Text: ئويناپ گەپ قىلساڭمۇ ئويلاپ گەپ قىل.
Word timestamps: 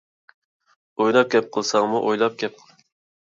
ئويناپ 1.03 1.29
گەپ 1.35 1.51
قىلساڭمۇ 1.57 2.01
ئويلاپ 2.07 2.39
گەپ 2.45 2.57
قىل. 2.63 2.73